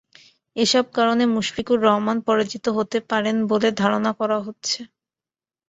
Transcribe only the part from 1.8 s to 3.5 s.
রহমান পরাজিত হতে পারেন